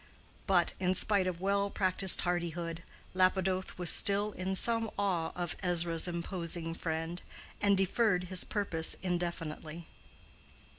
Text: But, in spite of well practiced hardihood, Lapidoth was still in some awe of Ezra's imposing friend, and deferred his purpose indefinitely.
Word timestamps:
But, 0.47 0.73
in 0.79 0.95
spite 0.95 1.27
of 1.27 1.39
well 1.41 1.69
practiced 1.69 2.21
hardihood, 2.21 2.81
Lapidoth 3.13 3.77
was 3.77 3.91
still 3.91 4.31
in 4.31 4.55
some 4.55 4.89
awe 4.97 5.31
of 5.35 5.55
Ezra's 5.61 6.07
imposing 6.07 6.73
friend, 6.73 7.21
and 7.61 7.77
deferred 7.77 8.23
his 8.23 8.43
purpose 8.43 8.95
indefinitely. 9.03 9.85